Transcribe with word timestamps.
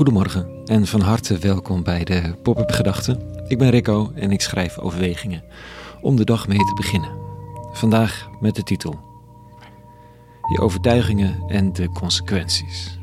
Goedemorgen 0.00 0.64
en 0.64 0.86
van 0.86 1.00
harte 1.00 1.38
welkom 1.38 1.82
bij 1.82 2.04
de 2.04 2.34
Pop-up 2.42 2.70
Gedachten. 2.70 3.44
Ik 3.48 3.58
ben 3.58 3.70
Rico 3.70 4.12
en 4.14 4.30
ik 4.30 4.40
schrijf 4.40 4.78
overwegingen 4.78 5.42
om 6.00 6.16
de 6.16 6.24
dag 6.24 6.48
mee 6.48 6.58
te 6.58 6.74
beginnen. 6.74 7.10
Vandaag 7.72 8.28
met 8.40 8.54
de 8.54 8.62
titel 8.62 9.00
Je 10.52 10.60
overtuigingen 10.60 11.42
en 11.48 11.72
de 11.72 11.88
consequenties. 11.88 12.98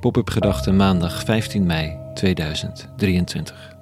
Pop-up 0.00 0.30
Gedachten 0.30 0.76
maandag 0.76 1.24
15 1.24 1.66
mei 1.66 1.98
2023. 2.14 3.76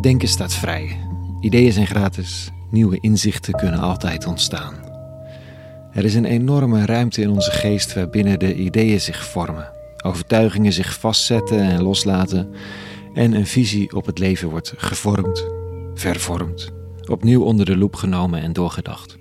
Denken 0.00 0.28
staat 0.28 0.54
vrij. 0.54 1.08
Ideeën 1.40 1.72
zijn 1.72 1.86
gratis. 1.86 2.50
Nieuwe 2.70 2.98
inzichten 3.00 3.54
kunnen 3.54 3.80
altijd 3.80 4.26
ontstaan. 4.26 4.74
Er 5.92 6.04
is 6.04 6.14
een 6.14 6.24
enorme 6.24 6.86
ruimte 6.86 7.20
in 7.20 7.30
onze 7.30 7.50
geest 7.50 7.94
waarbinnen 7.94 8.38
de 8.38 8.54
ideeën 8.54 9.00
zich 9.00 9.24
vormen, 9.24 9.70
overtuigingen 10.04 10.72
zich 10.72 10.98
vastzetten 10.98 11.60
en 11.60 11.82
loslaten 11.82 12.54
en 13.14 13.32
een 13.32 13.46
visie 13.46 13.96
op 13.96 14.06
het 14.06 14.18
leven 14.18 14.48
wordt 14.48 14.74
gevormd, 14.76 15.46
vervormd, 15.94 16.72
opnieuw 17.10 17.42
onder 17.42 17.66
de 17.66 17.76
loep 17.76 17.94
genomen 17.94 18.40
en 18.40 18.52
doorgedacht. 18.52 19.18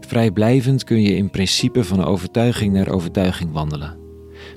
Vrijblijvend 0.00 0.84
kun 0.84 1.02
je 1.02 1.16
in 1.16 1.30
principe 1.30 1.84
van 1.84 2.04
overtuiging 2.04 2.72
naar 2.72 2.88
overtuiging 2.88 3.52
wandelen, 3.52 3.98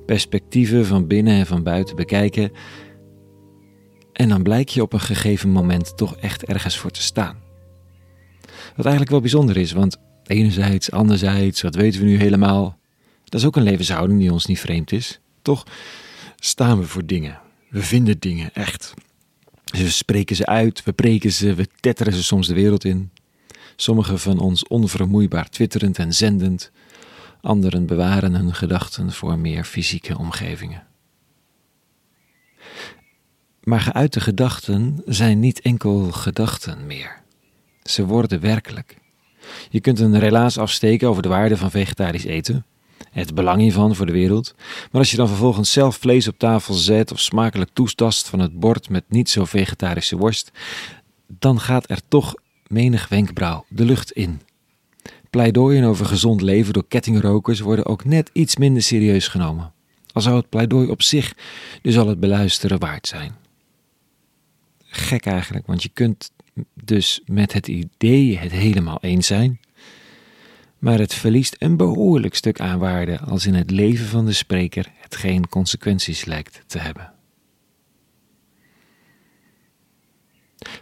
perspectieven 0.06 0.86
van 0.86 1.08
binnen 1.08 1.34
en 1.34 1.46
van 1.46 1.64
buiten 1.64 1.96
bekijken 1.96 2.52
en 4.14 4.30
dan 4.30 4.44
blijk 4.44 4.70
je 4.70 4.82
op 4.82 4.94
een 4.94 5.00
gegeven 5.00 5.50
moment 5.50 5.98
toch 5.98 6.16
echt 6.16 6.46
ergens 6.46 6.78
voor 6.78 6.92
te 6.92 7.02
staan. 7.02 7.43
Wat 8.76 8.86
eigenlijk 8.86 9.10
wel 9.10 9.22
bijzonder 9.22 9.58
is, 9.58 9.72
want 9.72 9.98
enerzijds, 10.24 10.92
anderzijds, 10.92 11.62
wat 11.62 11.76
weten 11.76 12.00
we 12.00 12.06
nu 12.06 12.18
helemaal? 12.18 12.78
Dat 13.24 13.42
is 13.42 13.48
ook 13.48 13.56
een 13.56 13.64
levenshouding 13.64 14.20
die 14.20 14.32
ons 14.32 14.46
niet 14.46 14.60
vreemd 14.60 14.92
is. 14.92 15.20
Toch 15.42 15.66
staan 16.36 16.80
we 16.80 16.88
voor 16.88 17.06
dingen. 17.06 17.40
We 17.70 17.82
vinden 17.82 18.20
dingen 18.20 18.54
echt. 18.54 18.94
We 19.64 19.90
spreken 19.90 20.36
ze 20.36 20.46
uit, 20.46 20.84
we 20.84 20.94
preken 20.94 21.32
ze, 21.32 21.54
we 21.54 21.68
tetteren 21.80 22.14
ze 22.14 22.24
soms 22.24 22.48
de 22.48 22.54
wereld 22.54 22.84
in. 22.84 23.12
Sommigen 23.76 24.20
van 24.20 24.40
ons 24.40 24.68
onvermoeibaar 24.68 25.50
twitterend 25.50 26.00
en 26.00 26.14
zendend. 26.14 26.72
Anderen 27.42 27.86
bewaren 27.86 28.36
hun 28.36 28.54
gedachten 28.54 29.12
voor 29.12 29.40
meer 29.40 29.64
fysieke 29.64 30.18
omgevingen. 30.18 30.84
Maar 33.64 33.82
geuite 33.82 34.20
gedachten 34.20 35.02
zijn 35.06 35.40
niet 35.40 35.62
enkel 35.62 36.12
gedachten 36.12 36.86
meer. 36.86 37.23
Ze 37.84 38.06
worden 38.06 38.40
werkelijk. 38.40 38.98
Je 39.70 39.80
kunt 39.80 40.00
een 40.00 40.20
relaas 40.20 40.58
afsteken 40.58 41.08
over 41.08 41.22
de 41.22 41.30
waarde 41.30 41.58
van 41.58 41.72
vegetarisch 41.72 42.24
eten, 42.24 42.66
het 43.12 43.36
belang 43.36 43.62
hiervan 43.62 43.96
voor 43.96 44.06
de 44.06 44.12
wereld, 44.12 44.56
maar 44.92 45.02
als 45.02 45.12
je 45.12 45.18
dan 45.18 45.28
vervolgens 45.28 45.72
zelf 45.72 45.96
vlees 45.98 46.28
op 46.28 46.38
tafel 46.38 46.74
zet 46.74 47.12
of 47.12 47.20
smakelijk 47.20 47.70
toestast 47.74 48.30
van 48.30 48.40
het 48.40 48.60
bord 48.60 48.90
met 48.90 49.04
niet 49.08 49.30
zo 49.30 49.46
vegetarische 49.46 50.18
worst, 50.18 50.52
dan 51.28 51.60
gaat 51.60 51.90
er 51.90 52.00
toch 52.08 52.36
menig 52.68 53.08
wenkbrauw 53.08 53.66
de 53.70 53.86
lucht 53.86 54.12
in. 54.12 54.42
Pleidooien 55.30 55.84
over 55.84 56.06
gezond 56.06 56.42
leven 56.42 56.74
door 56.74 56.88
kettingrokers 56.88 57.60
worden 57.60 57.86
ook 57.86 58.06
net 58.06 58.30
iets 58.34 58.56
minder 58.56 58.84
serieus 58.84 59.28
genomen. 59.28 59.72
Al 60.12 60.22
zou 60.22 60.36
het 60.36 60.50
pleidooi 60.50 60.90
op 60.90 61.02
zich 61.02 61.34
dus 61.82 61.98
al 61.98 62.08
het 62.08 62.20
beluisteren 62.20 62.80
waard 62.80 63.08
zijn. 63.08 63.36
Gek 64.86 65.26
eigenlijk, 65.26 65.68
want 65.68 65.84
je 65.84 65.90
kunt 65.94 66.32
dus 66.84 67.22
met 67.26 67.54
het 67.54 67.68
idee 67.68 68.38
het 68.38 68.52
helemaal 68.52 68.98
eens 69.02 69.28
zijn, 69.28 69.60
maar 70.78 71.00
het 71.00 71.14
verliest 71.14 71.56
een 71.60 71.78
behoorlijk 71.78 72.36
stuk 72.36 72.60
aan 72.60 72.80
waarde 72.80 73.20
als 73.20 73.46
in 73.46 73.54
het 73.54 73.72
leven 73.72 74.06
van 74.06 74.26
de 74.26 74.34
spreker 74.34 74.92
het 75.00 75.16
geen 75.16 75.50
consequenties 75.50 76.26
lijkt 76.26 76.64
te 76.68 76.80
hebben. 76.80 77.14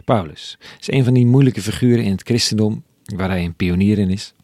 Paulus 0.04 0.58
is 0.80 0.90
een 0.90 1.04
van 1.04 1.14
die 1.14 1.26
moeilijke 1.26 1.62
figuren 1.62 2.04
in 2.04 2.10
het 2.10 2.22
christendom 2.22 2.84
waar 3.04 3.28
hij 3.28 3.44
een 3.44 3.54
pionier 3.54 3.98
in 3.98 4.10
is. 4.10 4.34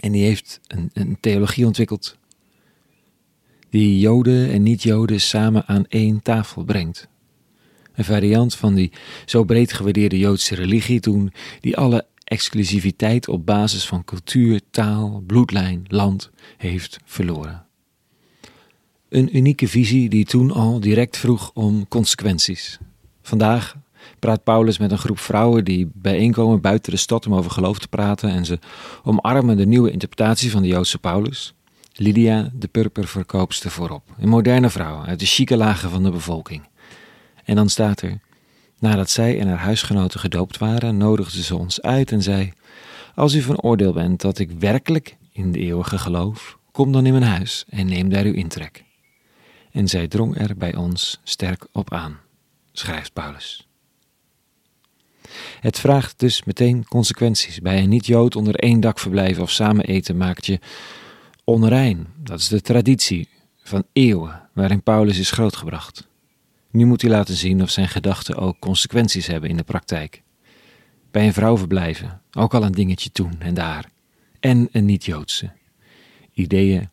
En 0.00 0.12
die 0.12 0.24
heeft 0.24 0.60
een, 0.66 0.90
een 0.92 1.16
theologie 1.20 1.66
ontwikkeld 1.66 2.18
die 3.70 3.98
Joden 3.98 4.50
en 4.50 4.62
niet-Joden 4.62 5.20
samen 5.20 5.66
aan 5.66 5.86
één 5.86 6.22
tafel 6.22 6.64
brengt. 6.64 7.08
Een 7.98 8.04
variant 8.04 8.54
van 8.54 8.74
die 8.74 8.92
zo 9.24 9.44
breed 9.44 9.72
gewaardeerde 9.72 10.18
Joodse 10.18 10.54
religie 10.54 11.00
toen, 11.00 11.32
die 11.60 11.76
alle 11.76 12.06
exclusiviteit 12.24 13.28
op 13.28 13.46
basis 13.46 13.86
van 13.86 14.04
cultuur, 14.04 14.60
taal, 14.70 15.22
bloedlijn, 15.26 15.84
land 15.88 16.30
heeft 16.56 16.98
verloren. 17.04 17.64
Een 19.08 19.36
unieke 19.36 19.68
visie 19.68 20.08
die 20.08 20.24
toen 20.24 20.50
al 20.50 20.80
direct 20.80 21.16
vroeg 21.16 21.50
om 21.54 21.88
consequenties. 21.88 22.78
Vandaag 23.22 23.76
praat 24.18 24.44
Paulus 24.44 24.78
met 24.78 24.90
een 24.90 24.98
groep 24.98 25.18
vrouwen 25.18 25.64
die 25.64 25.90
bijeenkomen 25.94 26.60
buiten 26.60 26.92
de 26.92 26.98
stad 26.98 27.26
om 27.26 27.34
over 27.34 27.50
geloof 27.50 27.78
te 27.78 27.88
praten 27.88 28.30
en 28.30 28.44
ze 28.44 28.58
omarmen 29.02 29.56
de 29.56 29.66
nieuwe 29.66 29.90
interpretatie 29.90 30.50
van 30.50 30.62
de 30.62 30.68
Joodse 30.68 30.98
Paulus. 30.98 31.54
Lydia, 31.92 32.50
de 32.54 32.68
purperverkoopster, 32.68 33.70
voorop. 33.70 34.02
Een 34.18 34.28
moderne 34.28 34.70
vrouw 34.70 35.04
uit 35.04 35.20
de 35.20 35.26
chique 35.26 35.56
lagen 35.56 35.90
van 35.90 36.02
de 36.02 36.10
bevolking. 36.10 36.62
En 37.48 37.54
dan 37.54 37.68
staat 37.68 38.00
er: 38.02 38.18
Nadat 38.78 39.10
zij 39.10 39.40
en 39.40 39.48
haar 39.48 39.58
huisgenoten 39.58 40.20
gedoopt 40.20 40.58
waren, 40.58 40.96
nodigde 40.96 41.42
ze 41.42 41.56
ons 41.56 41.82
uit 41.82 42.12
en 42.12 42.22
zei: 42.22 42.52
Als 43.14 43.34
u 43.34 43.42
van 43.42 43.60
oordeel 43.60 43.92
bent 43.92 44.20
dat 44.20 44.38
ik 44.38 44.50
werkelijk 44.50 45.16
in 45.32 45.52
de 45.52 45.58
eeuwige 45.58 45.98
geloof, 45.98 46.58
kom 46.72 46.92
dan 46.92 47.06
in 47.06 47.12
mijn 47.12 47.24
huis 47.24 47.64
en 47.68 47.86
neem 47.86 48.08
daar 48.08 48.24
uw 48.24 48.32
intrek. 48.32 48.84
En 49.72 49.88
zij 49.88 50.08
drong 50.08 50.38
er 50.38 50.56
bij 50.56 50.76
ons 50.76 51.20
sterk 51.22 51.66
op 51.72 51.92
aan, 51.92 52.18
schrijft 52.72 53.12
Paulus. 53.12 53.68
Het 55.60 55.78
vraagt 55.78 56.18
dus 56.18 56.44
meteen 56.44 56.84
consequenties. 56.88 57.60
Bij 57.60 57.82
een 57.82 57.88
niet-Jood 57.88 58.36
onder 58.36 58.54
één 58.54 58.80
dak 58.80 58.98
verblijven 58.98 59.42
of 59.42 59.50
samen 59.50 59.84
eten 59.84 60.16
maakt 60.16 60.46
je 60.46 60.58
onrein. 61.44 62.06
Dat 62.16 62.38
is 62.38 62.48
de 62.48 62.60
traditie 62.60 63.28
van 63.62 63.84
eeuwen 63.92 64.48
waarin 64.54 64.82
Paulus 64.82 65.18
is 65.18 65.30
grootgebracht. 65.30 66.08
Nu 66.70 66.84
moet 66.84 67.02
hij 67.02 67.10
laten 67.10 67.34
zien 67.34 67.62
of 67.62 67.70
zijn 67.70 67.88
gedachten 67.88 68.36
ook 68.36 68.58
consequenties 68.58 69.26
hebben 69.26 69.50
in 69.50 69.56
de 69.56 69.62
praktijk. 69.62 70.22
Bij 71.10 71.26
een 71.26 71.32
vrouw 71.32 71.56
verblijven, 71.56 72.22
ook 72.32 72.54
al 72.54 72.62
een 72.62 72.72
dingetje 72.72 73.10
doen 73.12 73.40
en 73.40 73.54
daar. 73.54 73.90
En 74.40 74.68
een 74.72 74.84
niet-Joodse. 74.84 75.50
Ideeën 76.32 76.88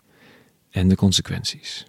en 0.69 0.87
de 0.87 0.95
consequenties. 0.95 1.85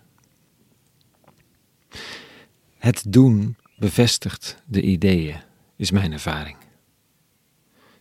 Het 2.78 3.04
doen 3.08 3.56
bevestigt 3.78 4.62
de 4.66 4.82
ideeën, 4.82 5.36
is 5.76 5.91
mijn 5.91 6.12
ervaring. 6.12 6.56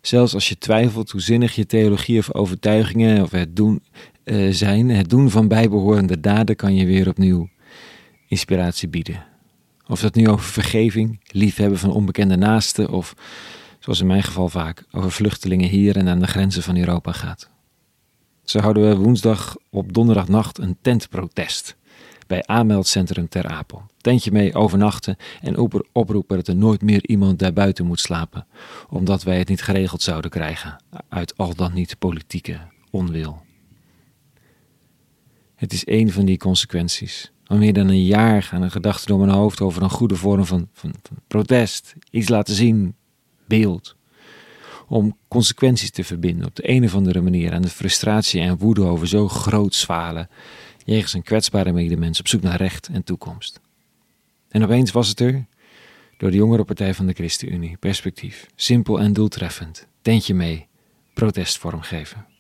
Zelfs 0.02 0.34
als 0.34 0.50
je 0.50 0.58
twijfelt 0.58 1.12
hoe 1.12 1.22
zinnig 1.22 1.56
je 1.56 1.66
theologie 1.66 2.20
of 2.20 2.34
overtuigingen 2.34 3.22
of 3.22 3.32
het 3.32 3.56
doen 3.56 3.84
uh, 4.24 4.54
zijn, 4.54 4.90
het 4.90 5.10
doen 5.10 5.30
van 5.30 5.48
bijbehorende 5.48 6.20
daden 6.20 6.56
kan 6.56 6.76
je 6.76 6.86
weer 6.86 7.08
opnieuw 7.08 7.50
inspiratie 8.28 8.88
bieden 8.88 9.34
of 9.88 10.02
dat 10.02 10.16
nu 10.16 10.30
over 10.30 10.46
vergeving, 10.46 11.20
liefhebben 11.28 11.80
van 11.80 11.92
onbekende 11.92 12.36
naasten 12.36 12.90
of, 12.90 13.16
zoals 13.80 14.00
in 14.00 14.08
mijn 14.08 14.24
geval 14.24 14.50
vaak, 14.50 14.84
over 14.92 15.12
vluchtelingen 15.12 15.70
hier 15.70 15.98
en 15.98 16.08
aan 16.08 16.20
de 16.20 16.28
grenzen 16.28 16.64
van 16.64 16.78
Europa 16.78 17.12
gaat. 17.12 17.50
Zo 18.44 18.60
houden 18.60 18.90
we 18.90 18.96
woensdag 18.96 19.56
op 19.70 19.94
donderdagnacht 19.94 20.58
een 20.58 20.78
tentprotest 20.82 21.76
bij 22.28 22.44
aanmeldcentrum 22.46 23.30
Ter 23.30 23.48
Apel. 23.48 23.84
Tentje 23.98 24.32
mee 24.32 24.54
overnachten 24.54 25.18
en 25.42 25.58
oproepen 25.92 26.36
dat 26.38 26.48
er 26.48 26.56
nooit 26.56 26.82
meer 26.82 27.06
iemand 27.06 27.40
daar 27.40 27.54
buiten 27.54 27.86
moet 27.86 28.00
slapen, 28.00 28.48
omdat 28.90 29.24
wij 29.24 29.38
het 29.38 29.48
niet 29.48 29.62
geregeld 29.62 30.02
zouden 30.02 30.32
krijgen 30.32 30.84
uit 31.10 31.38
al 31.38 31.56
dan 31.56 31.74
niet 31.74 32.00
politieke 32.00 32.60
onwil. 32.92 33.44
Het 35.56 35.74
is 35.74 35.88
een 35.88 36.12
van 36.12 36.26
die 36.26 36.38
consequenties 36.38 37.32
al 37.46 37.58
meer 37.58 37.74
dan 37.74 37.88
een 37.88 38.06
jaar 38.06 38.44
gaan 38.44 38.62
er 38.62 38.72
gedachten 38.72 39.08
door 39.08 39.20
mijn 39.20 39.38
hoofd 39.38 39.62
over 39.62 39.84
een 39.84 39.90
goede 39.90 40.16
vorm 40.16 40.46
van, 40.46 40.68
van, 40.74 40.94
protest, 41.28 41.96
iets 42.10 42.30
laten 42.30 42.56
zien, 42.56 42.96
beeld. 43.48 43.96
Om 44.88 45.18
consequenties 45.28 45.92
te 45.92 46.04
verbinden 46.04 46.48
op 46.48 46.56
de 46.56 46.70
een 46.70 46.84
of 46.84 46.96
andere 46.96 47.22
manier 47.22 47.54
aan 47.54 47.62
de 47.62 47.68
frustratie 47.68 48.42
en 48.42 48.58
woede 48.58 48.84
over 48.84 49.08
zo 49.08 49.28
groot 49.28 49.76
zwalen, 49.76 50.30
jegens 50.86 51.14
een 51.14 51.24
kwetsbare 51.24 51.72
medemens 51.72 52.20
op 52.20 52.28
zoek 52.28 52.42
naar 52.42 52.58
recht 52.58 52.88
en 52.88 53.04
toekomst. 53.04 53.60
En 54.50 54.64
opeens 54.64 54.92
was 54.92 55.08
het 55.08 55.20
er, 55.20 55.46
door 56.18 56.32
de 56.32 56.38
jongere 56.38 56.64
partij 56.64 56.94
van 56.94 57.06
de 57.06 57.14
ChristenUnie, 57.14 57.78
perspectief, 57.78 58.48
simpel 58.56 59.00
en 59.00 59.14
doeltreffend, 59.14 59.88
tentje 60.02 60.34
mee, 60.34 60.68
protest 61.14 61.58
vormgeven. 61.58 62.35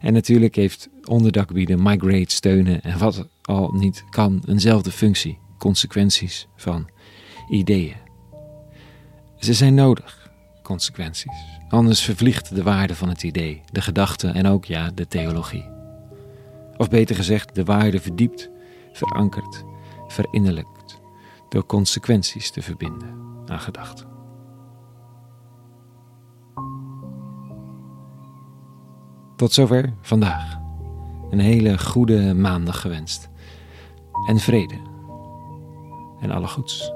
En 0.00 0.12
natuurlijk 0.12 0.54
heeft 0.54 0.88
onderdak 1.04 1.52
bieden, 1.52 1.82
migrate, 1.82 2.34
steunen 2.34 2.82
en 2.82 2.98
wat 2.98 3.28
al 3.42 3.72
niet 3.72 4.04
kan 4.10 4.42
eenzelfde 4.46 4.90
functie, 4.90 5.38
consequenties 5.58 6.48
van 6.56 6.88
ideeën. 7.48 7.96
Ze 9.38 9.54
zijn 9.54 9.74
nodig. 9.74 10.20
consequenties. 10.62 11.60
Anders 11.68 12.00
vervliegt 12.00 12.54
de 12.54 12.62
waarde 12.62 12.94
van 12.94 13.08
het 13.08 13.22
idee, 13.22 13.60
de 13.72 13.82
gedachte 13.82 14.28
en 14.28 14.46
ook 14.46 14.64
ja, 14.64 14.90
de 14.94 15.08
theologie. 15.08 15.64
Of 16.76 16.88
beter 16.88 17.16
gezegd, 17.16 17.54
de 17.54 17.64
waarde 17.64 18.00
verdiept, 18.00 18.50
verankerd, 18.92 19.64
verinnerlijkt, 20.08 21.00
door 21.48 21.66
consequenties 21.66 22.50
te 22.50 22.62
verbinden 22.62 23.14
aan 23.46 23.60
gedachten. 23.60 24.11
Tot 29.36 29.52
zover 29.52 29.92
vandaag. 30.00 30.60
Een 31.30 31.38
hele 31.38 31.78
goede 31.78 32.34
maandag 32.34 32.80
gewenst. 32.80 33.30
En 34.28 34.38
vrede. 34.38 34.74
En 36.20 36.30
alle 36.30 36.46
goeds. 36.46 36.92